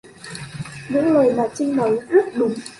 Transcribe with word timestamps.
Những 0.89 1.13
lời 1.13 1.33
mà 1.33 1.43
Trinh 1.55 1.75
nói 1.75 1.99
rất 2.09 2.25
đúng 2.35 2.53